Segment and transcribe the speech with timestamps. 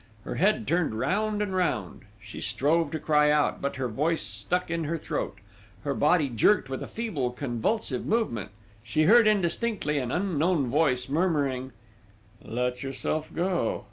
[0.23, 2.05] Her head turned round and round...
[2.19, 5.37] she strove to cry out, but her voice stuck in her throat:
[5.83, 8.49] her body jerked with a feeble convulsive movement.
[8.81, 11.71] She heard indistinctly an unknown voice murmuring:
[12.43, 13.79] "Let yourself go!...